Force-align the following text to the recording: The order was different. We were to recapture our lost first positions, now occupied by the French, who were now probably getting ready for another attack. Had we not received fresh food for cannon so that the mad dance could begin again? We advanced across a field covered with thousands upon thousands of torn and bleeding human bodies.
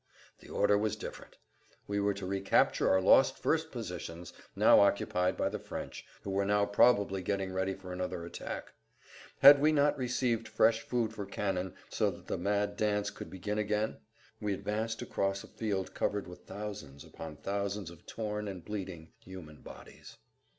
The 0.39 0.49
order 0.49 0.79
was 0.79 0.95
different. 0.95 1.37
We 1.85 1.99
were 1.99 2.15
to 2.15 2.25
recapture 2.25 2.89
our 2.89 2.99
lost 2.99 3.37
first 3.37 3.71
positions, 3.71 4.33
now 4.55 4.79
occupied 4.79 5.37
by 5.37 5.47
the 5.49 5.59
French, 5.59 6.03
who 6.23 6.31
were 6.31 6.43
now 6.43 6.65
probably 6.65 7.21
getting 7.21 7.53
ready 7.53 7.75
for 7.75 7.93
another 7.93 8.25
attack. 8.25 8.73
Had 9.41 9.61
we 9.61 9.71
not 9.71 9.95
received 9.99 10.47
fresh 10.47 10.79
food 10.81 11.13
for 11.13 11.27
cannon 11.27 11.75
so 11.87 12.09
that 12.09 12.25
the 12.25 12.39
mad 12.39 12.77
dance 12.77 13.11
could 13.11 13.29
begin 13.29 13.59
again? 13.59 13.97
We 14.39 14.55
advanced 14.55 15.03
across 15.03 15.43
a 15.43 15.47
field 15.47 15.93
covered 15.93 16.25
with 16.27 16.45
thousands 16.47 17.03
upon 17.05 17.35
thousands 17.35 17.91
of 17.91 18.07
torn 18.07 18.47
and 18.47 18.65
bleeding 18.65 19.11
human 19.23 19.57
bodies. 19.61 20.17